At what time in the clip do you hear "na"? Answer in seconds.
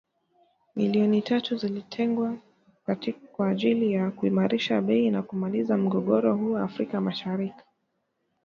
5.11-5.21